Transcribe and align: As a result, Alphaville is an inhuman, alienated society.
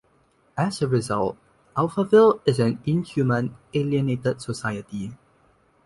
As 0.57 0.81
a 0.81 0.87
result, 0.87 1.37
Alphaville 1.77 2.41
is 2.47 2.57
an 2.57 2.79
inhuman, 2.87 3.55
alienated 3.75 4.41
society. 4.41 5.13